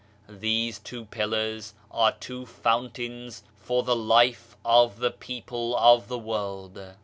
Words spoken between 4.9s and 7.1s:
the people of the world.